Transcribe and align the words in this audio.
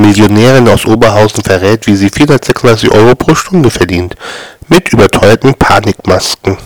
Millionärin 0.00 0.68
aus 0.68 0.86
Oberhausen 0.86 1.42
verrät, 1.42 1.86
wie 1.86 1.96
sie 1.96 2.10
436 2.10 2.90
Euro 2.90 3.14
pro 3.14 3.34
Stunde 3.34 3.70
verdient. 3.70 4.14
Mit 4.68 4.92
überteuerten 4.92 5.54
Panikmasken 5.54 6.56